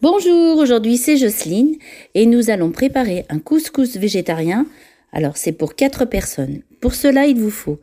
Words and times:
Bonjour, 0.00 0.58
aujourd'hui 0.58 0.96
c'est 0.96 1.16
Jocelyne 1.16 1.74
et 2.14 2.24
nous 2.24 2.50
allons 2.50 2.70
préparer 2.70 3.26
un 3.30 3.40
couscous 3.40 3.96
végétarien. 3.96 4.64
Alors 5.10 5.36
c'est 5.36 5.50
pour 5.50 5.74
4 5.74 6.04
personnes. 6.04 6.62
Pour 6.80 6.94
cela, 6.94 7.26
il 7.26 7.36
vous 7.36 7.50
faut 7.50 7.80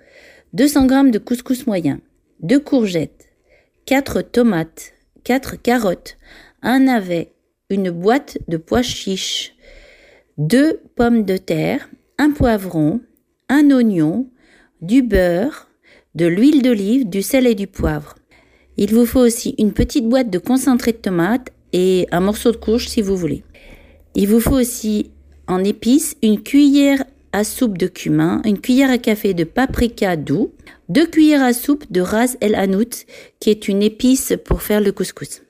200 0.54 0.88
g 0.88 1.12
de 1.12 1.18
couscous 1.18 1.68
moyen, 1.68 2.00
2 2.40 2.58
courgettes, 2.62 3.28
4 3.86 4.22
tomates, 4.22 4.94
4 5.26 5.62
carottes, 5.62 6.16
un 6.62 6.80
navet, 6.80 7.34
une 7.70 7.92
boîte 7.92 8.38
de 8.48 8.56
pois 8.56 8.82
chiches, 8.82 9.54
2 10.38 10.80
pommes 10.96 11.26
de 11.26 11.36
terre, 11.36 11.90
un 12.18 12.32
poivron, 12.32 13.02
un 13.50 13.70
oignon, 13.72 14.30
du 14.82 15.02
beurre, 15.02 15.68
de 16.16 16.28
l'huile 16.28 16.62
d'olive, 16.62 17.10
du 17.10 17.22
sel 17.22 17.46
et 17.46 17.56
du 17.56 17.68
poivre. 17.68 18.16
Il 18.78 18.94
vous 18.94 19.06
faut 19.06 19.20
aussi 19.20 19.54
une 19.58 19.74
petite 19.74 20.08
boîte 20.08 20.30
de 20.30 20.40
concentré 20.40 20.94
de 20.94 20.98
tomate 20.98 21.50
et 21.76 22.08
un 22.12 22.22
morceau 22.22 22.54
de 22.54 22.58
courge 22.58 22.88
si 22.88 23.02
vous 23.02 23.18
voulez. 23.18 23.44
Il 24.16 24.30
vous 24.30 24.40
faut 24.40 24.56
aussi 24.56 25.12
en 25.46 25.62
épices 25.62 26.16
une 26.24 26.42
cuillère 26.42 27.04
à 27.34 27.44
soupe 27.44 27.78
de 27.78 27.88
cumin, 27.88 28.42
une 28.46 28.62
cuillère 28.62 28.90
à 28.90 28.98
café 28.98 29.34
de 29.34 29.44
paprika 29.44 30.16
doux, 30.16 30.54
deux 30.88 31.06
cuillères 31.06 31.44
à 31.44 31.52
soupe 31.52 31.92
de 31.92 32.00
ras 32.00 32.38
el 32.40 32.56
hanout 32.56 33.06
qui 33.42 33.50
est 33.50 33.68
une 33.68 33.84
épice 33.84 34.34
pour 34.46 34.62
faire 34.62 34.80
le 34.80 34.94
couscous. 34.94 35.42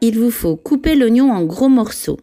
Il 0.00 0.18
vous 0.18 0.32
faut 0.32 0.56
couper 0.56 0.96
l'oignon 0.96 1.30
en 1.30 1.44
gros 1.44 1.68
morceaux. 1.68 2.18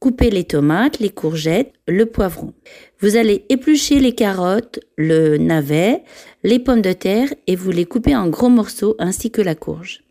Couper 0.00 0.30
les 0.30 0.44
tomates, 0.44 0.98
les 0.98 1.10
courgettes, 1.10 1.74
le 1.86 2.06
poivron. 2.06 2.52
Vous 2.98 3.14
allez 3.14 3.44
éplucher 3.48 4.00
les 4.00 4.14
carottes, 4.14 4.80
le 4.96 5.36
navet, 5.36 6.02
les 6.42 6.58
pommes 6.58 6.82
de 6.82 6.94
terre 6.94 7.28
et 7.46 7.54
vous 7.54 7.70
les 7.70 7.84
coupez 7.84 8.16
en 8.16 8.28
gros 8.28 8.48
morceaux 8.48 8.96
ainsi 8.98 9.30
que 9.30 9.42
la 9.42 9.54
courge. 9.54 10.02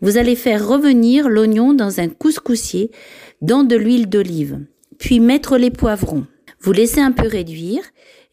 Vous 0.00 0.18
allez 0.18 0.36
faire 0.36 0.66
revenir 0.66 1.28
l'oignon 1.28 1.74
dans 1.74 2.00
un 2.00 2.08
couscoussier 2.08 2.90
dans 3.40 3.64
de 3.64 3.76
l'huile 3.76 4.08
d'olive, 4.08 4.60
puis 4.98 5.20
mettre 5.20 5.56
les 5.56 5.70
poivrons. 5.70 6.26
Vous 6.60 6.72
laissez 6.72 7.00
un 7.00 7.12
peu 7.12 7.26
réduire 7.26 7.82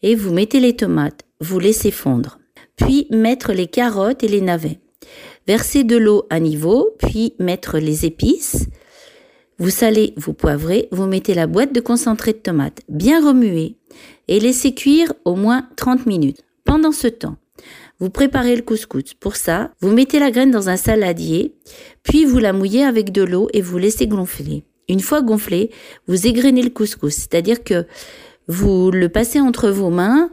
et 0.02 0.14
vous 0.14 0.32
mettez 0.32 0.60
les 0.60 0.76
tomates, 0.76 1.22
vous 1.40 1.58
laissez 1.58 1.90
fondre. 1.90 2.38
Puis 2.76 3.06
mettre 3.10 3.52
les 3.52 3.66
carottes 3.66 4.24
et 4.24 4.28
les 4.28 4.40
navets. 4.40 4.80
Verser 5.46 5.84
de 5.84 5.96
l'eau 5.96 6.24
à 6.30 6.40
niveau, 6.40 6.90
puis 6.98 7.34
mettre 7.38 7.78
les 7.78 8.06
épices. 8.06 8.66
Vous 9.58 9.70
salez, 9.70 10.14
vous 10.16 10.32
poivrez, 10.32 10.88
vous 10.90 11.06
mettez 11.06 11.34
la 11.34 11.46
boîte 11.46 11.72
de 11.72 11.80
concentré 11.80 12.32
de 12.32 12.38
tomates, 12.38 12.80
bien 12.88 13.24
remuer 13.24 13.76
et 14.26 14.40
laissez 14.40 14.74
cuire 14.74 15.12
au 15.24 15.36
moins 15.36 15.68
30 15.76 16.06
minutes. 16.06 16.42
Pendant 16.64 16.92
ce 16.92 17.06
temps, 17.06 17.36
vous 18.00 18.10
préparez 18.10 18.56
le 18.56 18.62
couscous. 18.62 19.14
Pour 19.14 19.36
ça, 19.36 19.70
vous 19.80 19.92
mettez 19.92 20.18
la 20.18 20.30
graine 20.30 20.50
dans 20.50 20.68
un 20.68 20.76
saladier, 20.76 21.54
puis 22.02 22.24
vous 22.24 22.38
la 22.38 22.52
mouillez 22.52 22.84
avec 22.84 23.12
de 23.12 23.22
l'eau 23.22 23.48
et 23.52 23.60
vous 23.60 23.78
laissez 23.78 24.06
gonfler. 24.06 24.64
Une 24.88 25.00
fois 25.00 25.22
gonflé, 25.22 25.70
vous 26.06 26.26
égrenez 26.26 26.62
le 26.62 26.70
couscous, 26.70 27.14
c'est-à-dire 27.14 27.64
que 27.64 27.86
vous 28.48 28.90
le 28.90 29.08
passez 29.08 29.40
entre 29.40 29.70
vos 29.70 29.90
mains 29.90 30.30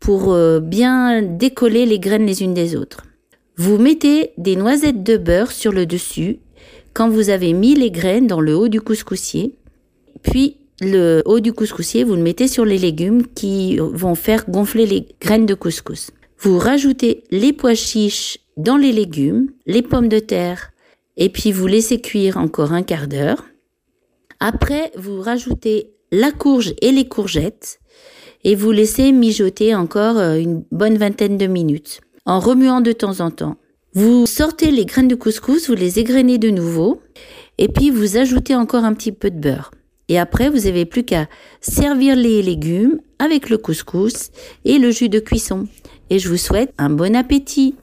pour 0.00 0.32
euh, 0.32 0.60
bien 0.60 1.22
décoller 1.22 1.86
les 1.86 1.98
graines 1.98 2.26
les 2.26 2.42
unes 2.42 2.54
des 2.54 2.76
autres. 2.76 3.02
Vous 3.56 3.78
mettez 3.78 4.32
des 4.38 4.56
noisettes 4.56 5.02
de 5.02 5.16
beurre 5.16 5.52
sur 5.52 5.72
le 5.72 5.84
dessus 5.84 6.38
quand 6.94 7.08
vous 7.08 7.30
avez 7.30 7.52
mis 7.52 7.74
les 7.74 7.90
graines 7.90 8.26
dans 8.26 8.40
le 8.40 8.56
haut 8.56 8.68
du 8.68 8.80
couscoussier. 8.80 9.54
Puis 10.22 10.56
le 10.80 11.22
haut 11.26 11.40
du 11.40 11.52
couscoussier, 11.52 12.04
vous 12.04 12.16
le 12.16 12.22
mettez 12.22 12.48
sur 12.48 12.64
les 12.64 12.78
légumes 12.78 13.26
qui 13.26 13.76
vont 13.78 14.14
faire 14.14 14.48
gonfler 14.48 14.86
les 14.86 15.06
graines 15.20 15.46
de 15.46 15.54
couscous. 15.54 16.10
Vous 16.44 16.58
rajoutez 16.58 17.22
les 17.30 17.52
pois 17.52 17.76
chiches 17.76 18.38
dans 18.56 18.76
les 18.76 18.90
légumes, 18.90 19.52
les 19.64 19.80
pommes 19.80 20.08
de 20.08 20.18
terre, 20.18 20.72
et 21.16 21.28
puis 21.28 21.52
vous 21.52 21.68
laissez 21.68 22.00
cuire 22.00 22.36
encore 22.36 22.72
un 22.72 22.82
quart 22.82 23.06
d'heure. 23.06 23.44
Après, 24.40 24.90
vous 24.96 25.20
rajoutez 25.20 25.92
la 26.10 26.32
courge 26.32 26.74
et 26.82 26.90
les 26.90 27.06
courgettes 27.06 27.78
et 28.42 28.56
vous 28.56 28.72
laissez 28.72 29.12
mijoter 29.12 29.76
encore 29.76 30.18
euh, 30.18 30.34
une 30.34 30.64
bonne 30.72 30.98
vingtaine 30.98 31.38
de 31.38 31.46
minutes 31.46 32.00
en 32.26 32.40
remuant 32.40 32.80
de 32.80 32.90
temps 32.90 33.20
en 33.20 33.30
temps. 33.30 33.56
Vous 33.94 34.26
sortez 34.26 34.72
les 34.72 34.84
graines 34.84 35.06
de 35.06 35.14
couscous, 35.14 35.68
vous 35.68 35.76
les 35.76 36.00
égrenez 36.00 36.38
de 36.38 36.50
nouveau 36.50 37.00
et 37.58 37.68
puis 37.68 37.90
vous 37.90 38.16
ajoutez 38.16 38.56
encore 38.56 38.82
un 38.82 38.94
petit 38.94 39.12
peu 39.12 39.30
de 39.30 39.38
beurre. 39.38 39.70
Et 40.08 40.18
après, 40.18 40.50
vous 40.50 40.64
n'avez 40.64 40.86
plus 40.86 41.04
qu'à 41.04 41.28
servir 41.60 42.16
les 42.16 42.42
légumes 42.42 43.00
avec 43.20 43.48
le 43.48 43.58
couscous 43.58 44.30
et 44.64 44.78
le 44.78 44.90
jus 44.90 45.08
de 45.08 45.20
cuisson 45.20 45.68
et 46.12 46.18
je 46.18 46.28
vous 46.28 46.36
souhaite 46.36 46.74
un 46.76 46.90
bon 46.90 47.16
appétit. 47.16 47.74